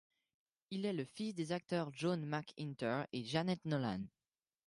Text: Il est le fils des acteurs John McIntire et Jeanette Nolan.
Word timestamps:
Il 0.71 0.87
est 0.87 0.93
le 0.93 1.05
fils 1.05 1.35
des 1.35 1.51
acteurs 1.51 1.91
John 1.93 2.25
McIntire 2.25 3.05
et 3.13 3.23
Jeanette 3.23 3.65
Nolan. 3.65 4.01